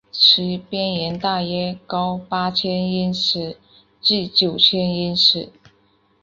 [0.09, 3.55] 其边缘大约高八千英尺
[4.01, 5.49] 至九千英尺。